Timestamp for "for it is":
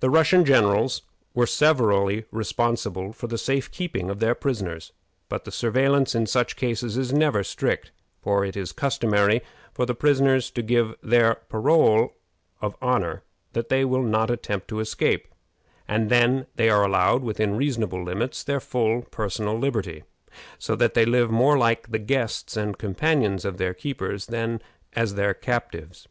8.20-8.72